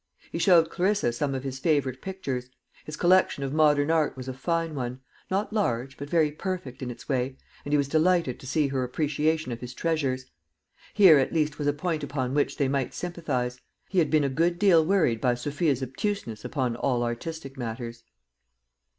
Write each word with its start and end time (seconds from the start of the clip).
He 0.31 0.39
showed 0.39 0.71
Clarissa 0.71 1.11
some 1.13 1.35
of 1.35 1.43
his 1.43 1.59
favourite 1.59 2.01
pictures. 2.01 2.49
His 2.85 2.97
collection 2.97 3.43
of 3.43 3.53
modern 3.53 3.91
art 3.91 4.17
was 4.17 4.27
a 4.27 4.33
fine 4.33 4.73
one 4.73 4.99
not 5.29 5.53
large, 5.53 5.95
but 5.95 6.09
very 6.09 6.31
perfect 6.31 6.81
in 6.81 6.89
its 6.89 7.07
way, 7.07 7.37
and 7.63 7.71
he 7.71 7.77
was 7.77 7.87
delighted 7.87 8.39
to 8.39 8.47
see 8.47 8.69
her 8.69 8.83
appreciation 8.83 9.51
of 9.51 9.59
his 9.61 9.75
treasures. 9.75 10.25
Here 10.95 11.19
at 11.19 11.31
least 11.33 11.59
was 11.59 11.67
a 11.67 11.71
point 11.73 12.03
upon 12.03 12.33
which 12.33 12.57
they 12.57 12.67
might 12.67 12.95
sympathise. 12.95 13.61
He 13.89 13.99
had 13.99 14.09
been 14.09 14.23
a 14.23 14.27
good 14.29 14.57
deal 14.57 14.83
worried 14.83 15.21
by 15.21 15.35
Sophia's 15.35 15.83
obtuseness 15.83 16.43
upon 16.43 16.75
all 16.77 17.03
artistic 17.03 17.55
matters. 17.55 18.03